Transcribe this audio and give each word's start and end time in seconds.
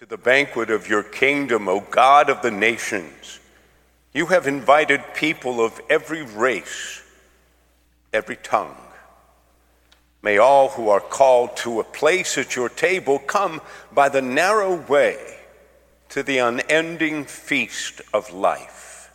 to 0.00 0.06
the 0.06 0.16
banquet 0.16 0.70
of 0.70 0.88
your 0.88 1.02
kingdom, 1.02 1.68
O 1.68 1.80
God 1.80 2.30
of 2.30 2.40
the 2.40 2.50
nations. 2.50 3.38
You 4.14 4.24
have 4.26 4.46
invited 4.46 5.02
people 5.12 5.62
of 5.62 5.78
every 5.90 6.22
race, 6.22 7.02
every 8.10 8.36
tongue. 8.36 8.78
May 10.22 10.38
all 10.38 10.70
who 10.70 10.88
are 10.88 11.00
called 11.00 11.54
to 11.58 11.80
a 11.80 11.84
place 11.84 12.38
at 12.38 12.56
your 12.56 12.70
table 12.70 13.18
come 13.18 13.60
by 13.92 14.08
the 14.08 14.22
narrow 14.22 14.74
way 14.74 15.18
to 16.08 16.22
the 16.22 16.38
unending 16.38 17.26
feast 17.26 18.00
of 18.14 18.32
life. 18.32 19.12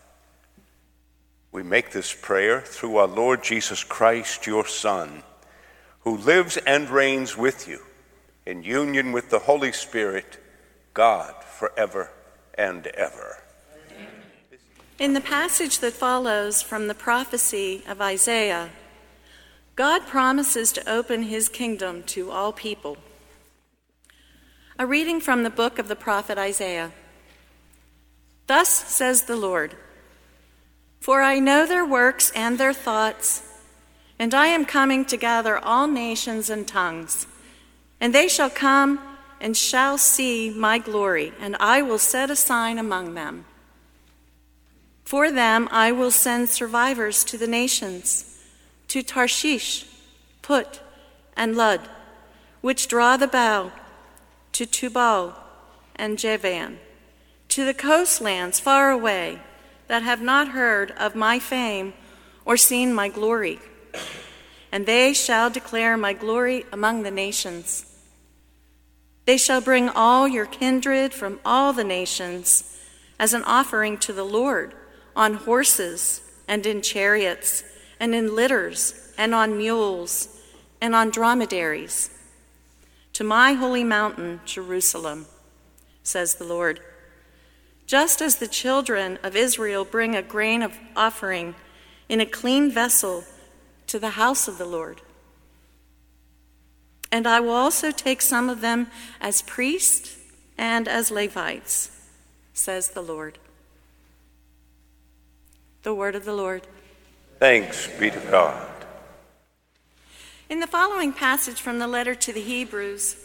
We 1.52 1.64
make 1.64 1.94
this 1.94 2.14
prayer 2.14 2.62
through 2.62 2.98
our 2.98 3.08
Lord 3.08 3.44
Jesus 3.44 3.84
Christ, 3.84 4.46
your 4.46 4.68
Son, 4.68 5.24
who 6.02 6.16
lives 6.16 6.58
and 6.58 6.92
reigns 6.92 7.36
with 7.36 7.68
you 7.68 7.80
in 8.46 8.62
union 8.62 9.14
with 9.14 9.32
the 9.32 9.40
Holy 9.40 9.72
Spirit 9.72 10.38
God 10.96 11.44
forever 11.44 12.10
and 12.58 12.88
ever. 12.88 13.44
In 14.98 15.14
the 15.14 15.22
passage 15.22 15.80
that 15.80 15.92
follows 15.92 16.62
from 16.62 16.88
the 16.88 16.96
prophecy 16.96 17.84
of 17.86 18.02
Isaiah, 18.02 18.70
God 19.76 20.08
promises 20.08 20.72
to 20.72 20.90
open 20.90 21.24
his 21.24 21.50
kingdom 21.50 22.04
to 22.04 22.32
all 22.32 22.54
people. 22.54 22.98
A 24.80 24.86
reading 24.86 25.20
from 25.20 25.44
the 25.44 25.50
book 25.50 25.80
of 25.80 25.90
the 25.90 25.98
prophet 25.98 26.38
Isaiah. 26.38 26.94
Thus 28.48 28.70
says 28.70 29.24
the 29.24 29.36
Lord 29.36 29.76
For 31.02 31.22
I 31.22 31.40
know 31.40 31.68
their 31.68 31.86
works 31.86 32.32
and 32.34 32.58
their 32.58 32.74
thoughts, 32.74 33.44
and 34.18 34.34
I 34.34 34.48
am 34.48 34.64
coming 34.64 35.04
to 35.06 35.18
gather 35.18 35.58
all 35.58 35.88
nations 35.88 36.50
and 36.50 36.66
tongues, 36.66 37.28
and 38.00 38.16
they 38.16 38.30
shall 38.30 38.50
come 38.50 39.15
and 39.46 39.56
shall 39.56 39.96
see 39.96 40.50
my 40.50 40.80
glory, 40.80 41.32
and 41.40 41.56
I 41.60 41.84
will 41.84 42.00
set 42.00 42.32
a 42.32 42.36
sign 42.36 42.80
among 42.80 43.14
them. 43.14 43.46
For 45.04 45.32
them 45.32 45.70
I 45.72 45.92
will 45.92 46.10
send 46.10 46.50
survivors 46.50 47.24
to 47.26 47.38
the 47.38 47.46
nations, 47.46 48.42
to 48.88 49.04
Tarshish, 49.04 49.86
Put, 50.42 50.82
and 51.38 51.56
Lud, 51.56 51.82
which 52.62 52.88
draw 52.88 53.18
the 53.18 53.28
bow, 53.28 53.72
to 54.54 54.66
Tubal 54.66 55.36
and 55.96 56.18
Javan, 56.18 56.80
to 57.50 57.66
the 57.66 57.76
coastlands 57.76 58.60
far 58.60 58.90
away 58.90 59.42
that 59.86 60.02
have 60.02 60.24
not 60.24 60.58
heard 60.58 60.90
of 60.98 61.14
my 61.14 61.38
fame 61.38 61.94
or 62.46 62.58
seen 62.58 62.92
my 62.92 63.10
glory. 63.10 63.60
And 64.72 64.88
they 64.88 65.14
shall 65.14 65.52
declare 65.52 65.98
my 65.98 66.14
glory 66.14 66.66
among 66.72 67.04
the 67.04 67.12
nations. 67.12 67.95
They 69.26 69.38
shall 69.38 69.62
bring 69.62 69.90
all 69.90 70.28
your 70.28 70.46
kindred 70.46 71.14
from 71.14 71.40
all 71.44 71.74
the 71.74 71.84
nations 71.84 72.78
as 73.20 73.34
an 73.34 73.44
offering 73.44 73.98
to 74.00 74.14
the 74.14 74.24
Lord 74.24 74.74
on 75.16 75.36
horses 75.36 76.22
and 76.48 76.66
in 76.66 76.82
chariots 76.82 77.64
and 78.00 78.14
in 78.14 78.36
litters 78.36 79.14
and 79.18 79.34
on 79.34 79.58
mules 79.58 80.42
and 80.82 80.94
on 80.94 81.10
dromedaries 81.10 82.12
to 83.16 83.24
my 83.24 83.54
holy 83.54 83.86
mountain, 83.86 84.42
Jerusalem, 84.44 85.26
says 86.04 86.36
the 86.36 86.44
Lord. 86.44 86.82
Just 87.86 88.22
as 88.22 88.36
the 88.36 88.48
children 88.48 89.18
of 89.24 89.38
Israel 89.38 89.86
bring 89.86 90.18
a 90.18 90.22
grain 90.22 90.62
of 90.62 90.78
offering 90.98 91.56
in 92.10 92.20
a 92.20 92.26
clean 92.26 92.70
vessel 92.70 93.24
to 93.88 94.00
the 94.00 94.12
house 94.12 94.50
of 94.50 94.58
the 94.58 94.66
Lord. 94.66 95.00
And 97.12 97.28
I 97.28 97.40
will 97.40 97.52
also 97.52 97.92
take 97.92 98.22
some 98.22 98.50
of 98.50 98.62
them 98.62 98.88
as 99.22 99.42
priests 99.42 100.18
and 100.58 100.88
as 100.88 101.12
Levites, 101.12 101.92
says 102.54 102.90
the 102.90 103.02
Lord. 103.02 103.38
The 105.84 105.94
word 105.94 106.16
of 106.16 106.26
the 106.26 106.34
Lord. 106.34 106.68
Thanks 107.40 107.88
be 108.00 108.10
to 108.10 108.20
God. 108.32 108.68
In 110.50 110.60
the 110.60 110.68
following 110.68 111.12
passage 111.12 111.62
from 111.62 111.80
the 111.80 111.88
letter 111.88 112.16
to 112.16 112.34
the 112.34 112.42
Hebrews, 112.42 113.18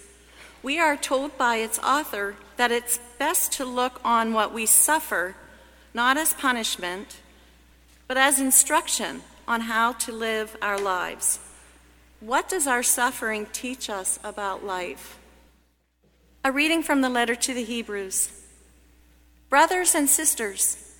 we 0.62 0.78
are 0.78 0.96
told 0.96 1.36
by 1.38 1.56
its 1.56 1.78
author 1.78 2.36
that 2.56 2.70
it's 2.70 2.98
best 3.18 3.52
to 3.52 3.64
look 3.64 4.00
on 4.04 4.32
what 4.32 4.52
we 4.52 4.66
suffer 4.66 5.36
not 5.92 6.16
as 6.16 6.34
punishment, 6.34 7.18
but 8.06 8.16
as 8.16 8.38
instruction 8.38 9.22
on 9.48 9.62
how 9.62 9.92
to 9.92 10.12
live 10.12 10.56
our 10.62 10.78
lives. 10.78 11.40
What 12.20 12.50
does 12.50 12.66
our 12.66 12.82
suffering 12.82 13.46
teach 13.50 13.88
us 13.88 14.18
about 14.22 14.62
life? 14.62 15.18
A 16.44 16.52
reading 16.52 16.82
from 16.82 17.00
the 17.00 17.08
letter 17.08 17.34
to 17.34 17.54
the 17.54 17.64
Hebrews. 17.64 18.30
Brothers 19.48 19.94
and 19.94 20.06
sisters, 20.06 20.98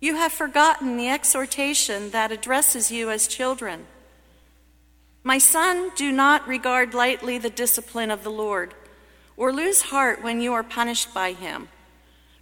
you 0.00 0.16
have 0.16 0.32
forgotten 0.32 0.96
the 0.96 1.10
exhortation 1.10 2.10
that 2.12 2.32
addresses 2.32 2.90
you 2.90 3.10
as 3.10 3.28
children. 3.28 3.84
My 5.22 5.36
son, 5.36 5.90
do 5.96 6.10
not 6.10 6.48
regard 6.48 6.94
lightly 6.94 7.36
the 7.36 7.50
discipline 7.50 8.10
of 8.10 8.24
the 8.24 8.30
Lord, 8.30 8.72
or 9.36 9.52
lose 9.52 9.82
heart 9.82 10.22
when 10.22 10.40
you 10.40 10.54
are 10.54 10.62
punished 10.62 11.12
by 11.12 11.32
him. 11.32 11.68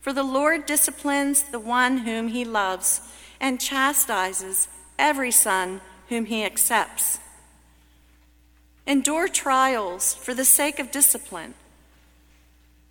For 0.01 0.13
the 0.13 0.23
Lord 0.23 0.65
disciplines 0.65 1.43
the 1.43 1.59
one 1.59 1.99
whom 1.99 2.29
he 2.29 2.45
loves 2.45 3.01
and 3.41 3.61
chastises 3.61 4.69
every 4.97 5.33
son 5.33 5.81
whom 6.09 6.27
he 6.27 6.45
accepts. 6.45 7.19
Endure 8.87 9.29
trials 9.29 10.13
for 10.15 10.35
the 10.35 10.45
sake 10.45 10.79
of 10.79 10.91
discipline. 10.91 11.55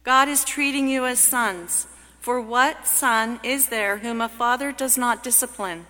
God 0.04 0.28
is 0.28 0.44
treating 0.44 0.88
you 0.88 1.06
as 1.06 1.20
sons, 1.20 1.86
for 2.20 2.42
what 2.42 2.88
son 2.88 3.40
is 3.44 3.68
there 3.68 3.98
whom 3.98 4.20
a 4.20 4.28
father 4.28 4.72
does 4.72 4.98
not 4.98 5.24
discipline? 5.24 5.86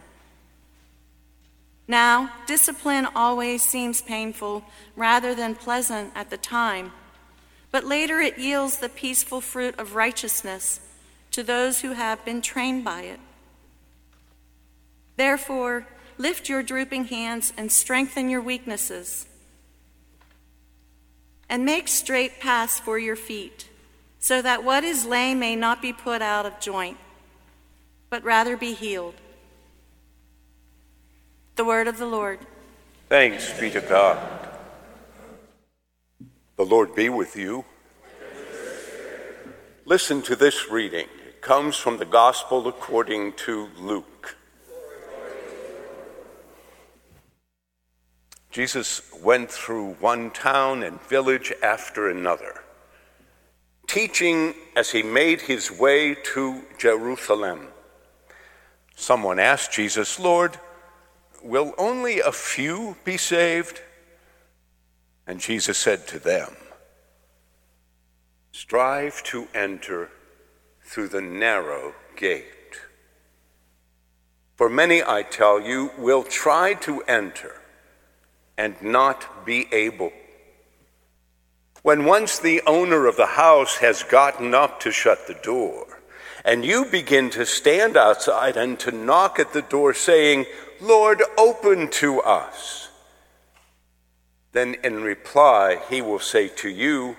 Now, 1.87 2.31
discipline 2.45 3.07
always 3.15 3.63
seems 3.63 4.01
painful 4.01 4.65
rather 4.95 5.33
than 5.33 5.55
pleasant 5.55 6.11
at 6.15 6.29
the 6.29 6.37
time, 6.37 6.91
but 7.71 7.83
later 7.83 8.19
it 8.19 8.37
yields 8.37 8.77
the 8.77 8.89
peaceful 8.89 9.41
fruit 9.41 9.77
of 9.79 9.95
righteousness 9.95 10.79
to 11.31 11.43
those 11.43 11.81
who 11.81 11.93
have 11.93 12.23
been 12.25 12.41
trained 12.41 12.83
by 12.83 13.01
it. 13.03 13.19
Therefore, 15.15 15.87
lift 16.17 16.49
your 16.49 16.61
drooping 16.61 17.05
hands 17.05 17.53
and 17.57 17.71
strengthen 17.71 18.29
your 18.29 18.41
weaknesses 18.41 19.27
and 21.53 21.65
make 21.65 21.87
straight 21.87 22.39
paths 22.39 22.79
for 22.79 22.97
your 22.97 23.15
feet, 23.15 23.69
so 24.17 24.41
that 24.41 24.63
what 24.63 24.83
is 24.83 25.05
lame 25.05 25.37
may 25.37 25.55
not 25.55 25.83
be 25.83 25.93
put 25.93 26.19
out 26.19 26.47
of 26.47 26.59
joint, 26.59 26.97
but 28.09 28.23
rather 28.23 28.57
be 28.57 28.73
healed. 28.73 29.13
The 31.55 31.63
word 31.63 31.87
of 31.87 31.99
the 31.99 32.07
Lord. 32.07 32.39
Thanks 33.07 33.53
be 33.59 33.69
to 33.69 33.81
God. 33.81 34.17
The 36.55 36.65
Lord 36.65 36.95
be 36.95 37.09
with 37.09 37.35
you. 37.35 37.65
Listen 39.85 40.23
to 40.23 40.35
this 40.35 40.71
reading. 40.71 41.05
It 41.27 41.43
comes 41.43 41.75
from 41.75 41.99
the 41.99 42.05
Gospel 42.05 42.67
according 42.67 43.33
to 43.45 43.69
Luke. 43.77 44.37
Jesus 48.53 49.01
went 49.23 49.49
through 49.49 49.93
one 49.95 50.29
town 50.29 50.83
and 50.83 51.01
village 51.01 51.51
after 51.63 52.07
another, 52.07 52.61
teaching 53.87 54.53
as 54.75 54.91
he 54.91 55.01
made 55.01 55.41
his 55.41 55.71
way 55.71 56.13
to 56.13 56.61
Jerusalem. 56.77 57.69
Someone 58.95 59.39
asked 59.39 59.71
Jesus, 59.71 60.19
Lord, 60.19 60.59
will 61.41 61.73
only 61.79 62.19
a 62.19 62.31
few 62.31 62.95
be 63.03 63.17
saved? 63.17 63.81
And 65.25 65.39
Jesus 65.39 65.79
said 65.79 66.05
to 66.09 66.19
them, 66.19 66.55
Strive 68.51 69.23
to 69.23 69.47
enter 69.55 70.11
through 70.83 71.07
the 71.07 71.21
narrow 71.21 71.95
gate. 72.15 72.45
For 74.53 74.69
many, 74.69 75.01
I 75.01 75.23
tell 75.23 75.59
you, 75.59 75.89
will 75.97 76.21
try 76.21 76.75
to 76.75 77.01
enter 77.07 77.55
and 78.57 78.81
not 78.81 79.45
be 79.45 79.67
able. 79.71 80.11
When 81.81 82.05
once 82.05 82.39
the 82.39 82.61
owner 82.65 83.07
of 83.07 83.17
the 83.17 83.25
house 83.25 83.77
has 83.77 84.03
gotten 84.03 84.53
up 84.53 84.79
to 84.81 84.91
shut 84.91 85.27
the 85.27 85.33
door, 85.33 86.01
and 86.45 86.63
you 86.63 86.85
begin 86.85 87.29
to 87.31 87.45
stand 87.45 87.97
outside 87.97 88.57
and 88.57 88.79
to 88.79 88.91
knock 88.91 89.39
at 89.39 89.53
the 89.53 89.61
door, 89.61 89.93
saying, 89.93 90.45
Lord, 90.81 91.21
open 91.37 91.89
to 91.91 92.21
us, 92.21 92.89
then 94.51 94.75
in 94.83 95.01
reply, 95.01 95.79
he 95.89 96.01
will 96.01 96.19
say 96.19 96.47
to 96.47 96.69
you, 96.69 97.17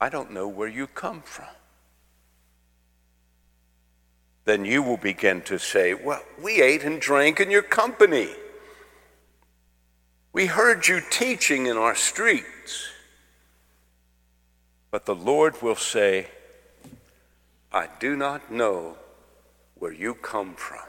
I 0.00 0.08
don't 0.08 0.32
know 0.32 0.46
where 0.46 0.68
you 0.68 0.86
come 0.86 1.22
from. 1.22 1.46
Then 4.44 4.64
you 4.64 4.82
will 4.82 4.98
begin 4.98 5.42
to 5.42 5.58
say, 5.58 5.94
Well, 5.94 6.22
we 6.40 6.62
ate 6.62 6.84
and 6.84 7.00
drank 7.00 7.40
in 7.40 7.50
your 7.50 7.62
company. 7.62 8.28
We 10.36 10.44
heard 10.44 10.86
you 10.86 11.00
teaching 11.00 11.64
in 11.64 11.78
our 11.78 11.94
streets. 11.94 12.90
But 14.90 15.06
the 15.06 15.14
Lord 15.14 15.62
will 15.62 15.76
say, 15.76 16.26
I 17.72 17.88
do 17.98 18.14
not 18.16 18.52
know 18.52 18.98
where 19.76 19.94
you 19.94 20.12
come 20.12 20.54
from. 20.54 20.84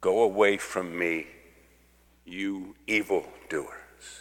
Go 0.00 0.22
away 0.22 0.58
from 0.58 0.96
me, 0.96 1.26
you 2.24 2.76
evildoers. 2.86 4.20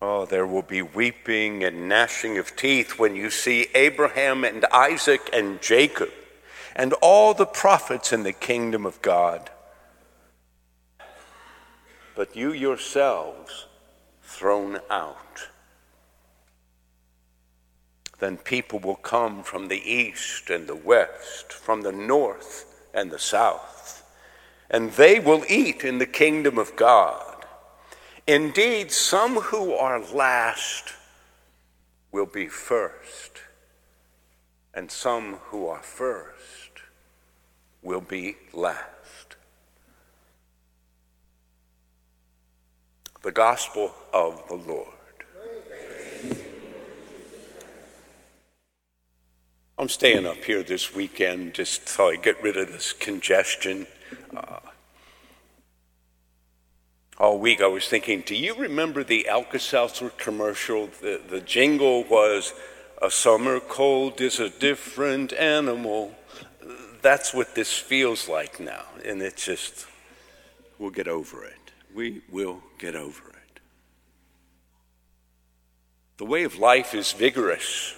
Oh, 0.00 0.24
there 0.24 0.46
will 0.46 0.62
be 0.62 0.80
weeping 0.80 1.62
and 1.64 1.86
gnashing 1.86 2.38
of 2.38 2.56
teeth 2.56 2.98
when 2.98 3.14
you 3.14 3.28
see 3.28 3.66
Abraham 3.74 4.42
and 4.42 4.64
Isaac 4.72 5.28
and 5.34 5.60
Jacob 5.60 6.08
and 6.74 6.94
all 7.02 7.34
the 7.34 7.44
prophets 7.44 8.10
in 8.10 8.22
the 8.22 8.32
kingdom 8.32 8.86
of 8.86 9.02
God. 9.02 9.50
But 12.14 12.36
you 12.36 12.52
yourselves 12.52 13.66
thrown 14.22 14.80
out. 14.90 15.48
Then 18.18 18.36
people 18.36 18.78
will 18.78 18.96
come 18.96 19.42
from 19.42 19.68
the 19.68 19.80
east 19.80 20.48
and 20.48 20.66
the 20.66 20.76
west, 20.76 21.52
from 21.52 21.82
the 21.82 21.92
north 21.92 22.66
and 22.94 23.10
the 23.10 23.18
south, 23.18 24.04
and 24.70 24.92
they 24.92 25.18
will 25.18 25.44
eat 25.48 25.82
in 25.82 25.98
the 25.98 26.06
kingdom 26.06 26.58
of 26.58 26.76
God. 26.76 27.44
Indeed, 28.26 28.92
some 28.92 29.36
who 29.36 29.72
are 29.74 29.98
last 29.98 30.94
will 32.12 32.26
be 32.26 32.46
first, 32.46 33.42
and 34.72 34.90
some 34.90 35.34
who 35.46 35.66
are 35.66 35.82
first 35.82 36.82
will 37.82 38.00
be 38.00 38.36
last. 38.52 39.36
The 43.22 43.30
Gospel 43.30 43.94
of 44.12 44.42
the 44.48 44.56
Lord. 44.56 44.88
I'm 49.78 49.88
staying 49.88 50.26
up 50.26 50.38
here 50.38 50.64
this 50.64 50.92
weekend 50.92 51.54
just 51.54 51.88
so 51.88 52.08
I 52.08 52.16
get 52.16 52.42
rid 52.42 52.56
of 52.56 52.72
this 52.72 52.92
congestion. 52.92 53.86
Uh, 54.36 54.58
all 57.16 57.38
week 57.38 57.62
I 57.62 57.68
was 57.68 57.86
thinking, 57.86 58.24
do 58.26 58.34
you 58.34 58.56
remember 58.56 59.04
the 59.04 59.28
Alka 59.28 59.60
Seltzer 59.60 60.10
commercial? 60.10 60.88
The, 61.00 61.20
the 61.28 61.40
jingle 61.40 62.02
was, 62.02 62.52
A 63.00 63.10
summer 63.10 63.60
cold 63.60 64.20
is 64.20 64.40
a 64.40 64.50
different 64.50 65.32
animal. 65.32 66.16
That's 67.02 67.32
what 67.32 67.54
this 67.54 67.72
feels 67.72 68.28
like 68.28 68.58
now. 68.58 68.84
And 69.04 69.22
it's 69.22 69.44
just, 69.44 69.86
we'll 70.80 70.90
get 70.90 71.06
over 71.06 71.44
it. 71.44 71.61
We 71.94 72.22
will 72.30 72.62
get 72.78 72.94
over 72.94 73.28
it. 73.28 73.60
The 76.16 76.24
way 76.24 76.44
of 76.44 76.58
life 76.58 76.94
is 76.94 77.12
vigorous, 77.12 77.94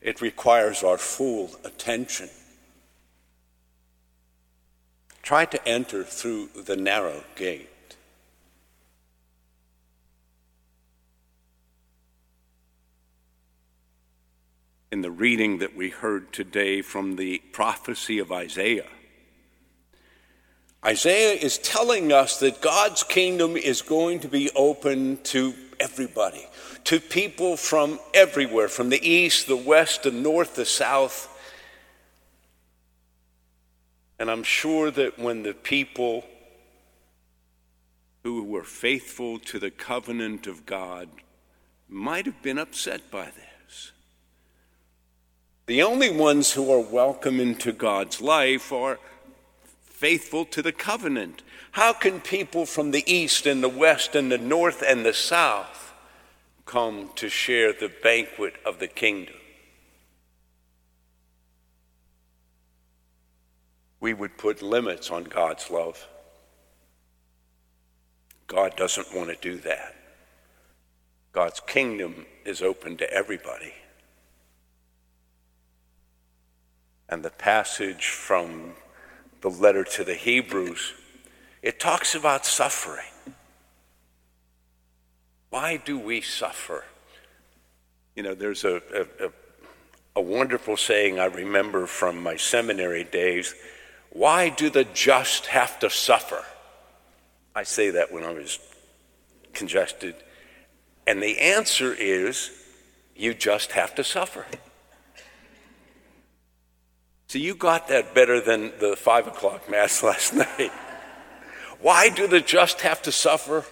it 0.00 0.20
requires 0.20 0.82
our 0.82 0.98
full 0.98 1.50
attention. 1.64 2.28
Try 5.22 5.44
to 5.44 5.68
enter 5.68 6.02
through 6.02 6.48
the 6.64 6.76
narrow 6.76 7.22
gate. 7.36 7.68
In 14.90 15.02
the 15.02 15.10
reading 15.10 15.58
that 15.58 15.76
we 15.76 15.90
heard 15.90 16.32
today 16.32 16.82
from 16.82 17.14
the 17.14 17.38
prophecy 17.52 18.18
of 18.18 18.32
Isaiah, 18.32 18.88
Isaiah 20.84 21.34
is 21.34 21.58
telling 21.58 22.10
us 22.10 22.40
that 22.40 22.62
God's 22.62 23.02
kingdom 23.02 23.56
is 23.56 23.82
going 23.82 24.20
to 24.20 24.28
be 24.28 24.50
open 24.56 25.18
to 25.24 25.54
everybody, 25.78 26.46
to 26.84 27.00
people 27.00 27.56
from 27.56 27.98
everywhere, 28.14 28.68
from 28.68 28.88
the 28.88 29.06
east, 29.06 29.46
the 29.46 29.56
west, 29.56 30.04
the 30.04 30.10
north, 30.10 30.54
the 30.54 30.64
south. 30.64 31.28
And 34.18 34.30
I'm 34.30 34.42
sure 34.42 34.90
that 34.90 35.18
when 35.18 35.42
the 35.42 35.54
people 35.54 36.24
who 38.22 38.44
were 38.44 38.64
faithful 38.64 39.38
to 39.38 39.58
the 39.58 39.70
covenant 39.70 40.46
of 40.46 40.66
God 40.66 41.08
might 41.88 42.26
have 42.26 42.42
been 42.42 42.58
upset 42.58 43.10
by 43.10 43.26
this. 43.26 43.92
The 45.66 45.82
only 45.82 46.10
ones 46.10 46.52
who 46.52 46.70
are 46.72 46.80
welcome 46.80 47.40
into 47.40 47.72
God's 47.72 48.20
life 48.20 48.72
are 48.72 48.98
faithful 50.00 50.44
to 50.46 50.62
the 50.62 50.72
covenant. 50.72 51.42
How 51.72 51.92
can 51.92 52.20
people 52.20 52.66
from 52.66 52.90
the 52.90 53.04
east 53.06 53.46
and 53.46 53.62
the 53.62 53.68
west 53.68 54.14
and 54.14 54.32
the 54.32 54.38
north 54.38 54.82
and 54.86 55.04
the 55.04 55.14
south 55.14 55.92
come 56.66 57.10
to 57.16 57.28
share 57.28 57.72
the 57.72 57.92
banquet 58.02 58.54
of 58.64 58.78
the 58.78 58.88
kingdom? 58.88 59.34
we 64.00 64.14
would 64.14 64.38
put 64.38 64.62
limits 64.62 65.10
on 65.10 65.24
God's 65.24 65.70
love. 65.70 66.08
God 68.46 68.76
doesn't 68.76 69.14
want 69.14 69.28
to 69.28 69.36
do 69.36 69.58
that. 69.58 69.94
God's 71.32 71.60
kingdom 71.60 72.26
is 72.44 72.62
open 72.62 72.96
to 72.96 73.12
everybody. 73.12 73.74
And 77.08 77.22
the 77.22 77.30
passage 77.30 78.08
from 78.08 78.72
the 79.40 79.50
letter 79.50 79.84
to 79.84 80.04
the 80.04 80.14
Hebrews, 80.14 80.92
it 81.62 81.80
talks 81.80 82.14
about 82.14 82.46
suffering. 82.46 83.06
Why 85.50 85.76
do 85.78 85.98
we 85.98 86.20
suffer? 86.20 86.84
You 88.14 88.22
know, 88.22 88.34
there's 88.34 88.64
a, 88.64 88.76
a, 88.94 89.26
a, 89.26 89.30
a 90.16 90.20
wonderful 90.20 90.76
saying 90.76 91.18
I 91.18 91.26
remember 91.26 91.86
from 91.86 92.22
my 92.22 92.36
seminary 92.36 93.04
days 93.04 93.54
why 94.12 94.48
do 94.48 94.70
the 94.70 94.84
just 94.84 95.46
have 95.46 95.78
to 95.80 95.90
suffer? 95.90 96.44
I 97.54 97.62
say 97.62 97.90
that 97.90 98.12
when 98.12 98.24
I 98.24 98.32
was 98.32 98.58
congested. 99.52 100.14
And 101.06 101.22
the 101.22 101.38
answer 101.38 101.94
is 101.94 102.50
you 103.14 103.34
just 103.34 103.72
have 103.72 103.94
to 103.96 104.04
suffer. 104.04 104.46
So 107.30 107.38
you 107.38 107.54
got 107.54 107.86
that 107.86 108.12
better 108.12 108.40
than 108.40 108.72
the 108.80 108.96
five 108.96 109.28
o'clock 109.28 109.70
mass 109.70 110.02
last 110.10 110.34
night. 110.34 110.72
Why 111.80 112.08
do 112.08 112.26
the 112.26 112.40
just 112.40 112.80
have 112.80 113.02
to 113.02 113.12
suffer? 113.12 113.64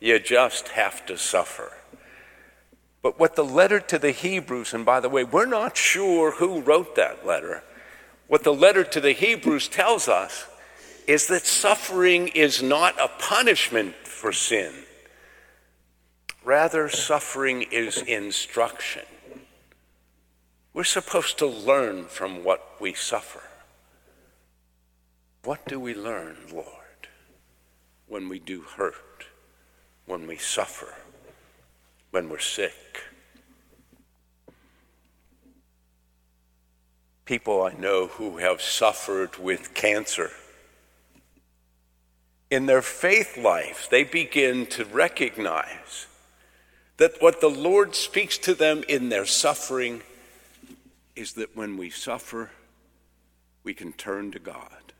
You 0.00 0.18
just 0.18 0.70
have 0.70 1.06
to 1.06 1.16
suffer. 1.16 1.72
But 3.00 3.16
what 3.16 3.36
the 3.36 3.44
letter 3.44 3.78
to 3.78 3.96
the 4.00 4.10
Hebrews, 4.10 4.74
and 4.74 4.84
by 4.84 4.98
the 4.98 5.08
way, 5.08 5.22
we're 5.22 5.46
not 5.46 5.76
sure 5.76 6.32
who 6.32 6.62
wrote 6.62 6.96
that 6.96 7.24
letter. 7.24 7.62
What 8.26 8.42
the 8.42 8.52
letter 8.52 8.82
to 8.82 9.00
the 9.00 9.12
Hebrews 9.12 9.68
tells 9.68 10.08
us 10.08 10.48
is 11.06 11.28
that 11.28 11.46
suffering 11.46 12.26
is 12.26 12.60
not 12.60 13.00
a 13.00 13.06
punishment 13.06 13.94
for 14.02 14.32
sin. 14.32 14.72
Rather, 16.42 16.88
suffering 16.88 17.62
is 17.70 17.98
instruction. 18.02 19.02
We're 20.72 20.84
supposed 20.84 21.38
to 21.38 21.46
learn 21.46 22.04
from 22.04 22.44
what 22.44 22.80
we 22.80 22.94
suffer. 22.94 23.42
What 25.44 25.66
do 25.66 25.80
we 25.80 25.94
learn, 25.94 26.36
Lord, 26.52 26.66
when 28.06 28.28
we 28.28 28.38
do 28.38 28.62
hurt, 28.62 29.26
when 30.06 30.26
we 30.26 30.36
suffer, 30.36 30.94
when 32.10 32.28
we're 32.28 32.38
sick? 32.38 32.90
people 37.30 37.62
I 37.62 37.74
know 37.74 38.08
who 38.08 38.38
have 38.38 38.60
suffered 38.60 39.36
with 39.36 39.72
cancer. 39.72 40.32
In 42.50 42.66
their 42.66 42.82
faith 42.82 43.38
life, 43.38 43.86
they 43.88 44.02
begin 44.02 44.66
to 44.70 44.84
recognize 44.84 46.08
that 46.96 47.22
what 47.22 47.40
the 47.40 47.48
Lord 47.48 47.94
speaks 47.94 48.36
to 48.38 48.52
them 48.52 48.82
in 48.88 49.10
their 49.10 49.26
suffering 49.26 50.02
is 51.20 51.34
that 51.34 51.54
when 51.54 51.76
we 51.76 51.90
suffer, 51.90 52.50
we 53.62 53.74
can 53.74 53.92
turn 53.92 54.32
to 54.32 54.38
God. 54.38 54.94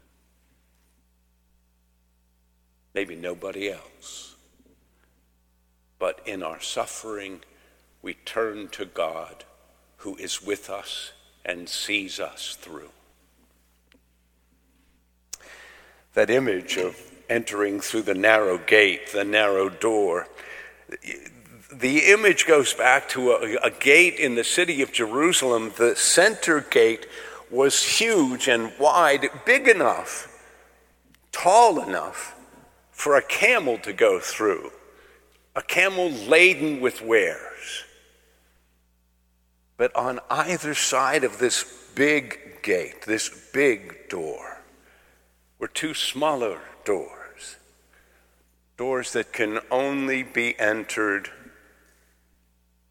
Maybe 2.95 3.17
nobody 3.17 3.71
else. 3.71 4.37
But 5.99 6.21
in 6.27 6.43
our 6.43 6.61
suffering, 6.61 7.41
we 8.03 8.15
turn 8.15 8.69
to 8.69 8.85
God 8.85 9.45
who 9.99 10.17
is 10.17 10.43
with 10.43 10.69
us 10.69 11.12
and 11.45 11.69
sees 11.69 12.21
us 12.21 12.57
through. 12.61 12.91
That 16.12 16.29
image 16.29 16.77
of 16.77 17.00
entering 17.31 17.81
through 17.81 18.03
the 18.03 18.15
narrow 18.15 18.59
gate, 18.59 19.12
the 19.12 19.25
narrow 19.25 19.71
door, 19.71 20.29
the 21.73 22.07
image 22.07 22.47
goes 22.47 22.75
back 22.75 23.09
to 23.11 23.33
a, 23.33 23.57
a, 23.62 23.71
gate 23.71 24.19
in 24.19 24.35
the 24.35 24.45
city 24.45 24.83
of 24.83 24.93
Jerusalem. 24.93 25.73
The 25.77 25.95
center 25.95 26.61
gate 26.61 27.07
was 27.50 27.83
huge 27.83 28.49
and 28.49 28.73
wide, 28.79 29.29
big 29.45 29.69
enough, 29.69 30.29
tall 31.33 31.83
enough 31.83 32.35
for 32.91 33.17
a 33.17 33.23
camel 33.23 33.79
to 33.79 33.93
go 33.93 34.21
through. 34.21 34.73
a 35.57 35.62
camel 35.62 36.11
laden 36.11 36.81
with 36.81 37.03
wares. 37.03 37.85
But 39.77 39.95
on 39.97 40.21
either 40.31 40.75
side 40.75 41.25
of 41.25 41.39
this 41.39 41.65
big 41.95 42.62
gate, 42.62 43.03
this 43.03 43.50
big 43.53 44.09
door, 44.09 44.62
were 45.59 45.69
two 45.69 45.93
smaller 45.93 46.61
doors, 46.85 47.57
doors 48.77 49.12
that 49.12 49.33
can 49.33 49.61
only 49.71 50.23
be 50.23 50.59
entered 50.59 51.31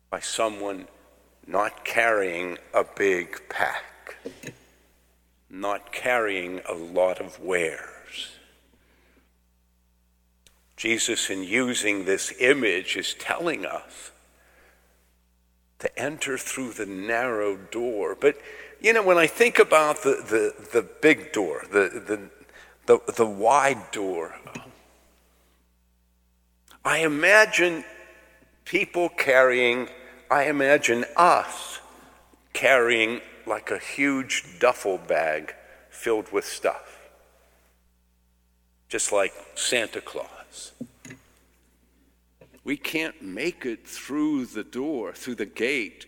by 0.10 0.20
someone 0.20 0.88
not 1.46 1.84
carrying 1.86 2.58
a 2.74 2.84
big 2.84 3.50
pack, 3.50 4.18
not 5.50 5.92
carrying 5.92 6.62
a 6.68 6.74
lot 6.74 7.20
of 7.20 7.40
wares. 7.40 8.38
Jesus, 10.78 11.30
in 11.30 11.44
using 11.44 12.06
this 12.06 12.34
image, 12.40 12.96
is 12.96 13.14
telling 13.16 13.66
us 13.66 14.12
to 15.80 16.00
enter 16.00 16.38
through 16.38 16.72
the 16.74 16.86
narrow 16.86 17.58
door. 17.58 18.16
But, 18.20 18.38
you 18.80 18.94
know, 18.94 19.04
when 19.04 19.18
I 19.18 19.28
think 19.28 19.60
about 19.60 20.04
the, 20.04 20.24
the, 20.30 20.66
the 20.72 20.88
big 21.02 21.34
door, 21.34 21.66
the, 21.72 22.02
the, 22.08 22.30
the, 22.86 23.14
the 23.14 23.26
wide 23.26 23.92
door, 23.92 24.36
I 26.86 27.00
imagine 27.00 27.84
people 28.64 29.10
carrying 29.10 29.90
I 30.30 30.44
imagine 30.44 31.06
us 31.16 31.80
carrying 32.54 33.22
like 33.48 33.72
a 33.72 33.80
huge 33.80 34.60
duffel 34.60 35.00
bag 35.00 35.56
filled 35.90 36.32
with 36.32 36.46
stuff, 36.46 37.10
just 38.90 39.12
like 39.12 39.34
Santa 39.56 40.02
Claus. 40.02 40.74
We 42.64 42.78
can't 42.78 43.20
make 43.24 43.66
it 43.66 43.88
through 43.88 44.46
the 44.46 44.64
door, 44.64 45.14
through 45.14 45.36
the 45.36 45.48
gate, 45.48 46.06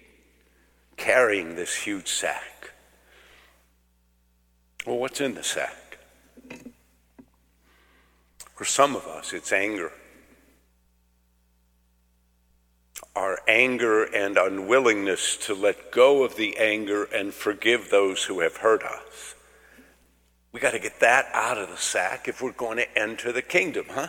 carrying 0.97 1.55
this 1.55 1.73
huge 1.73 2.07
sack. 2.07 2.73
Well, 4.85 4.97
what's 4.99 5.19
in 5.19 5.33
the 5.33 5.43
sack? 5.43 5.97
For 8.55 8.65
some 8.65 8.95
of 8.95 9.07
us, 9.07 9.33
it's 9.33 9.51
anger. 9.51 9.91
Our 13.15 13.39
anger 13.47 14.03
and 14.03 14.37
unwillingness 14.37 15.37
to 15.37 15.53
let 15.53 15.91
go 15.91 16.23
of 16.23 16.35
the 16.35 16.57
anger 16.57 17.03
and 17.05 17.33
forgive 17.33 17.89
those 17.89 18.23
who 18.23 18.39
have 18.39 18.57
hurt 18.57 18.83
us. 18.83 19.35
We 20.51 20.59
got 20.59 20.71
to 20.71 20.79
get 20.79 20.99
that 20.99 21.27
out 21.33 21.57
of 21.57 21.69
the 21.69 21.77
sack 21.77 22.27
if 22.27 22.41
we're 22.41 22.51
going 22.51 22.77
to 22.77 22.97
enter 22.97 23.31
the 23.31 23.41
kingdom, 23.41 23.85
huh? 23.89 24.07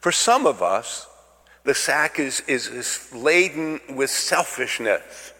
For 0.00 0.12
some 0.12 0.46
of 0.46 0.62
us, 0.62 1.06
the 1.64 1.74
sack 1.74 2.18
is, 2.18 2.40
is, 2.40 2.68
is 2.68 3.10
laden 3.12 3.80
with 3.94 4.10
selfishness. 4.10 5.32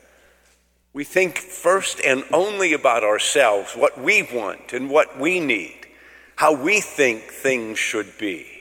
We 0.93 1.05
think 1.05 1.39
first 1.39 2.01
and 2.01 2.25
only 2.33 2.73
about 2.73 3.05
ourselves, 3.05 3.75
what 3.75 4.01
we 4.01 4.23
want 4.23 4.73
and 4.73 4.89
what 4.89 5.19
we 5.19 5.41
need, 5.41 5.87
how 6.37 6.55
we 6.55 6.81
think 6.81 7.23
things 7.25 7.79
should 7.79 8.17
be. 8.19 8.54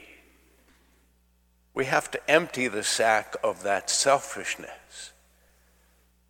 We 1.74 1.86
have 1.86 2.12
to 2.12 2.30
empty 2.30 2.68
the 2.68 2.84
sack 2.84 3.36
of 3.44 3.64
that 3.64 3.90
selfishness 3.90 5.12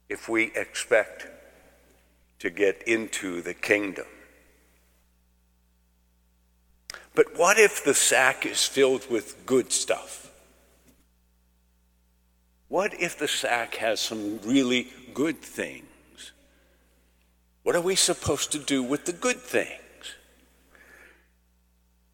if 0.09 0.29
we 0.29 0.51
expect 0.55 1.27
to 2.39 2.49
get 2.49 2.83
into 2.87 3.41
the 3.41 3.53
kingdom. 3.53 4.05
But 7.15 7.37
what 7.37 7.57
if 7.59 7.83
the 7.83 7.93
sack 7.93 8.45
is 8.45 8.65
filled 8.65 9.09
with 9.09 9.45
good 9.45 9.71
stuff? 9.71 10.31
What 12.69 12.99
if 12.99 13.19
the 13.19 13.27
sack 13.27 13.75
has 13.75 13.99
some 13.99 14.39
really 14.43 14.87
good 15.13 15.41
things? 15.41 16.31
What 17.61 17.75
are 17.75 17.81
we 17.81 17.95
supposed 17.95 18.51
to 18.53 18.59
do 18.59 18.81
with 18.81 19.05
the 19.05 19.13
good 19.13 19.37
things? 19.37 20.15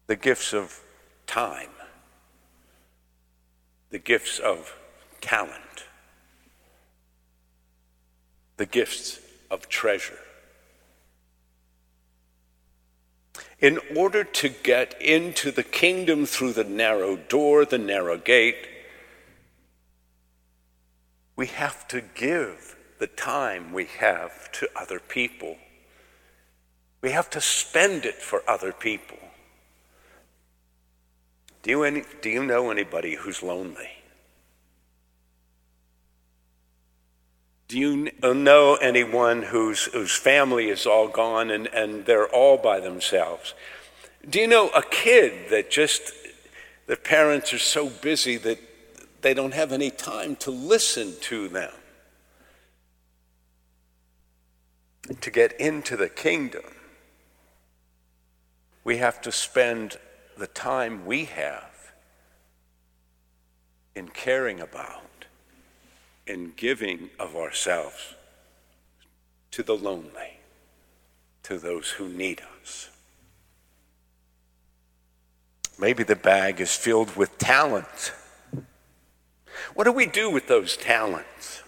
The 0.06 0.16
gifts 0.16 0.52
of 0.52 0.80
time, 1.26 1.70
the 3.90 3.98
gifts 3.98 4.38
of 4.38 4.76
talent, 5.20 5.84
the 8.56 8.66
gifts 8.66 9.20
of 9.50 9.68
treasure. 9.68 10.18
In 13.58 13.78
order 13.94 14.24
to 14.24 14.48
get 14.48 15.00
into 15.02 15.50
the 15.50 15.62
kingdom 15.62 16.24
through 16.24 16.54
the 16.54 16.64
narrow 16.64 17.16
door, 17.16 17.64
the 17.64 17.78
narrow 17.78 18.16
gate, 18.16 18.66
we 21.36 21.46
have 21.46 21.86
to 21.88 22.00
give 22.14 22.76
the 22.98 23.06
time 23.06 23.72
we 23.72 23.86
have 23.98 24.52
to 24.52 24.68
other 24.76 25.00
people. 25.00 25.56
We 27.02 27.10
have 27.10 27.30
to 27.30 27.40
spend 27.40 28.04
it 28.04 28.16
for 28.16 28.42
other 28.48 28.72
people. 28.72 29.18
Do 31.62 31.70
you, 31.70 31.84
any, 31.84 32.04
do 32.22 32.30
you 32.30 32.42
know 32.42 32.70
anybody 32.70 33.16
who's 33.16 33.42
lonely? 33.42 33.90
Do 37.68 37.78
you 37.78 38.10
uh, 38.22 38.32
know 38.32 38.76
anyone 38.76 39.42
whose, 39.42 39.84
whose 39.84 40.16
family 40.16 40.70
is 40.70 40.86
all 40.86 41.06
gone 41.06 41.50
and, 41.50 41.68
and 41.68 42.04
they're 42.06 42.28
all 42.28 42.56
by 42.56 42.80
themselves? 42.80 43.54
Do 44.28 44.40
you 44.40 44.48
know 44.48 44.70
a 44.70 44.82
kid 44.82 45.50
that 45.50 45.70
just, 45.70 46.12
the 46.86 46.96
parents 46.96 47.52
are 47.52 47.58
so 47.58 47.88
busy 47.88 48.38
that 48.38 48.58
they 49.20 49.34
don't 49.34 49.54
have 49.54 49.70
any 49.70 49.90
time 49.90 50.36
to 50.36 50.50
listen 50.50 51.14
to 51.20 51.48
them? 51.48 51.72
To 55.20 55.30
get 55.30 55.52
into 55.60 55.96
the 55.96 56.08
kingdom, 56.08 56.64
we 58.82 58.96
have 58.96 59.20
to 59.22 59.30
spend 59.30 59.98
the 60.40 60.46
time 60.46 61.04
we 61.04 61.26
have 61.26 61.92
in 63.94 64.08
caring 64.08 64.58
about, 64.58 65.26
in 66.26 66.54
giving 66.56 67.10
of 67.18 67.36
ourselves 67.36 68.14
to 69.50 69.62
the 69.62 69.76
lonely, 69.76 70.38
to 71.42 71.58
those 71.58 71.90
who 71.90 72.08
need 72.08 72.40
us. 72.62 72.88
Maybe 75.78 76.04
the 76.04 76.16
bag 76.16 76.58
is 76.58 76.74
filled 76.74 77.14
with 77.16 77.36
talent. 77.36 78.14
What 79.74 79.84
do 79.84 79.92
we 79.92 80.06
do 80.06 80.30
with 80.30 80.48
those 80.48 80.74
talents? 80.74 81.62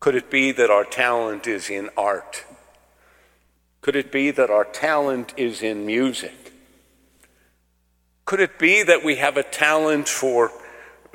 Could 0.00 0.16
it 0.16 0.32
be 0.32 0.50
that 0.50 0.68
our 0.68 0.84
talent 0.84 1.46
is 1.46 1.70
in 1.70 1.90
art? 1.96 2.44
Could 3.84 3.96
it 3.96 4.10
be 4.10 4.30
that 4.30 4.48
our 4.48 4.64
talent 4.64 5.34
is 5.36 5.62
in 5.62 5.84
music? 5.84 6.54
Could 8.24 8.40
it 8.40 8.58
be 8.58 8.82
that 8.82 9.04
we 9.04 9.16
have 9.16 9.36
a 9.36 9.42
talent 9.42 10.08
for 10.08 10.50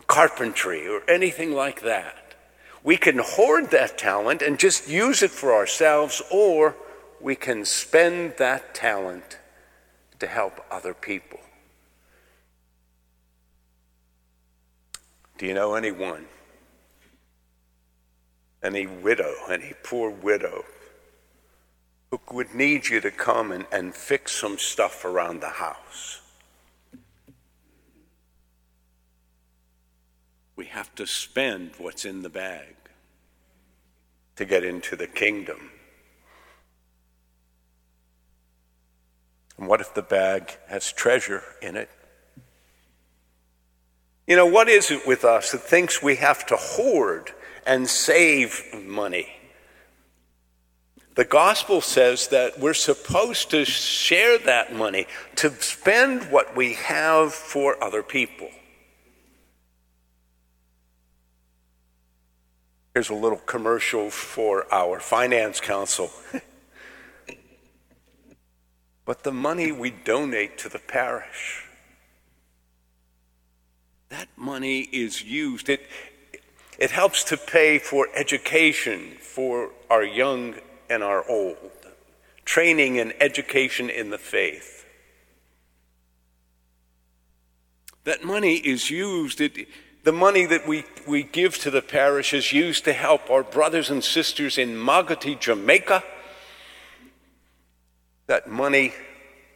carpentry 0.06 0.88
or 0.88 1.02
anything 1.10 1.54
like 1.54 1.82
that? 1.82 2.36
We 2.84 2.96
can 2.96 3.18
hoard 3.18 3.72
that 3.72 3.98
talent 3.98 4.44
and 4.44 4.60
just 4.60 4.88
use 4.88 5.24
it 5.24 5.32
for 5.32 5.52
ourselves, 5.52 6.22
or 6.30 6.76
we 7.20 7.36
can 7.36 7.66
spend 7.66 8.36
that 8.38 8.76
talent 8.76 9.40
to 10.20 10.28
help 10.28 10.64
other 10.70 10.94
people. 10.94 11.40
Do 15.40 15.48
you 15.48 15.56
know 15.56 15.74
anyone? 15.74 16.28
Any 18.62 18.86
widow, 18.86 19.34
any 19.50 19.74
poor 19.82 20.12
widow 20.12 20.66
who 22.12 22.20
would 22.32 22.56
need 22.56 22.88
you 22.88 23.00
to 23.02 23.12
come 23.12 23.52
and, 23.52 23.66
and 23.72 23.94
fix 23.94 24.32
some 24.32 24.58
stuff 24.58 25.06
around 25.06 25.42
the 25.42 25.50
house. 25.50 26.22
We 30.56 30.66
have 30.66 30.94
to 30.96 31.08
spend 31.08 31.72
what's 31.78 32.06
in 32.06 32.22
the 32.22 32.30
bag 32.30 32.76
to 34.36 34.46
get 34.46 34.64
into 34.64 34.96
the 34.96 35.08
kingdom. 35.08 35.72
And 39.58 39.68
what 39.68 39.82
if 39.82 39.94
the 39.94 40.02
bag 40.02 40.58
has 40.68 40.92
treasure 40.92 41.44
in 41.62 41.76
it? 41.76 41.90
You 44.26 44.36
know, 44.36 44.46
what 44.46 44.70
is 44.70 44.92
it 44.92 45.08
with 45.08 45.26
us 45.26 45.52
that 45.52 45.62
thinks 45.62 46.04
we 46.04 46.16
have 46.18 46.46
to 46.48 46.56
hoard 46.56 47.32
and 47.66 47.88
save 47.88 48.64
money? 48.86 49.39
The 51.20 51.26
gospel 51.26 51.82
says 51.82 52.30
that 52.30 52.60
we're 52.60 52.74
supposed 52.74 53.52
to 53.52 53.66
share 53.66 54.38
that 54.38 54.74
money, 54.74 55.06
to 55.36 55.52
spend 55.62 56.32
what 56.32 56.56
we 56.56 56.76
have 56.76 57.34
for 57.34 57.76
other 57.84 58.02
people. 58.02 58.48
Here's 62.94 63.10
a 63.10 63.16
little 63.16 63.40
commercial 63.40 64.10
for 64.10 64.74
our 64.74 65.02
finance 65.02 65.60
council. 65.60 66.10
but 69.04 69.24
the 69.24 69.34
money 69.34 69.74
we 69.74 69.90
donate 69.90 70.58
to 70.60 70.70
the 70.70 70.80
parish, 70.80 71.66
that 74.08 74.30
money 74.38 74.84
is 74.94 75.22
used. 75.22 75.68
It, 75.68 75.82
it 76.78 76.92
helps 76.92 77.26
to 77.26 77.36
pay 77.36 77.78
for 77.78 78.08
education 78.16 79.18
for 79.20 79.72
our 79.90 80.06
young 80.06 80.56
and 80.90 81.04
our 81.04 81.28
old, 81.30 81.58
training 82.46 83.00
and 83.00 83.14
education 83.20 83.90
in 83.90 84.10
the 84.10 84.18
faith. 84.18 84.86
That 88.06 88.24
money 88.24 88.56
is 88.56 88.90
used, 88.90 89.40
it, 89.40 89.68
the 90.04 90.12
money 90.12 90.46
that 90.46 90.68
we, 90.68 90.86
we 91.08 91.24
give 91.24 91.58
to 91.60 91.72
the 91.72 91.82
parish 91.82 92.34
is 92.34 92.52
used 92.52 92.86
to 92.86 92.94
help 92.94 93.30
our 93.30 93.44
brothers 93.44 93.90
and 93.90 94.04
sisters 94.04 94.58
in 94.58 94.70
Maggotty, 94.70 95.40
Jamaica. 95.40 96.04
That 98.28 98.50
money 98.50 98.94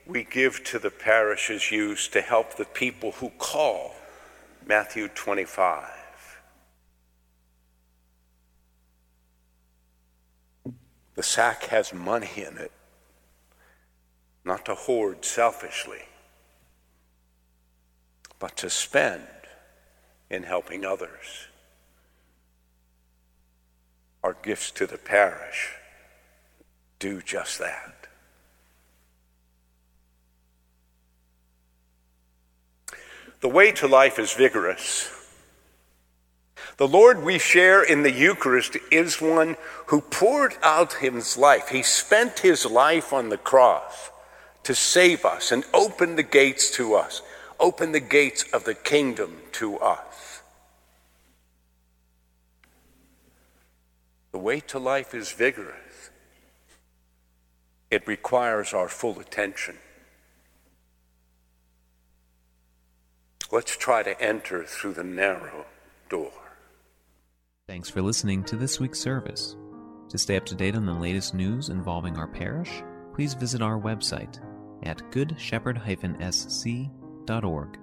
we 0.06 0.26
give 0.26 0.64
to 0.66 0.80
the 0.80 0.92
parish 0.92 1.50
is 1.50 1.72
used 1.72 2.14
to 2.14 2.22
help 2.22 2.56
the 2.56 2.66
people 2.66 3.14
who 3.14 3.30
call 3.38 3.96
Matthew 4.68 5.08
25. 5.08 6.03
The 11.16 11.24
sack 11.24 11.66
has 11.66 11.94
money 11.94 12.32
in 12.36 12.58
it, 12.58 12.72
not 14.44 14.66
to 14.66 14.76
hoard 14.76 15.24
selfishly, 15.24 16.04
but 18.40 18.58
to 18.58 18.70
spend 18.70 19.28
in 20.30 20.44
helping 20.44 20.84
others. 20.84 21.48
Our 24.24 24.36
gifts 24.42 24.72
to 24.72 24.88
the 24.88 24.98
parish 24.98 25.74
do 27.00 27.22
just 27.22 27.60
that. 27.60 28.08
The 33.42 33.50
way 33.50 33.74
to 33.74 33.88
life 33.88 34.20
is 34.20 34.32
vigorous. 34.32 35.10
The 36.78 36.88
Lord 36.88 37.24
we 37.24 37.38
share 37.38 37.84
in 37.84 38.02
the 38.02 38.12
Eucharist 38.12 38.78
is 38.92 39.22
one 39.22 39.58
who 39.88 40.02
poured 40.02 40.56
out 40.64 40.94
his 40.94 41.38
life. 41.38 41.70
He 41.70 41.84
spent 41.84 42.40
his 42.40 42.66
life 42.66 43.14
on 43.14 43.30
the 43.30 43.38
cross 43.38 44.10
to 44.64 44.74
save 44.74 45.24
us 45.24 45.52
and 45.52 45.64
open 45.74 46.16
the 46.16 46.24
gates 46.24 46.72
to 46.72 46.96
us, 46.96 47.22
open 47.60 47.92
the 47.92 48.00
gates 48.00 48.46
of 48.52 48.64
the 48.64 48.74
kingdom 48.74 49.38
to 49.54 49.78
us. 49.78 50.42
The 54.32 54.40
way 54.40 54.60
to 54.62 54.80
life 54.80 55.14
is 55.14 55.32
vigorous. 55.32 56.10
It 57.92 58.08
requires 58.08 58.74
our 58.74 58.90
full 58.90 59.20
attention. 59.20 59.78
Let's 63.52 63.78
try 63.78 64.02
to 64.02 64.20
enter 64.20 64.64
through 64.64 64.94
the 64.94 65.04
narrow 65.04 65.68
door. 66.10 66.32
Thanks 67.74 67.90
for 67.90 68.04
listening 68.04 68.44
to 68.44 68.56
this 68.56 68.80
week's 68.80 69.00
service. 69.00 69.58
To 70.10 70.18
stay 70.20 70.38
up 70.38 70.46
to 70.46 70.54
date 70.54 70.76
on 70.76 70.86
the 70.86 70.94
latest 70.94 71.34
news 71.34 71.70
involving 71.70 72.18
our 72.18 72.28
parish, 72.28 72.84
please 73.16 73.34
visit 73.34 73.64
our 73.64 73.80
website 73.80 74.40
at 74.84 75.00
goodshepherd-sc.org. 75.10 77.80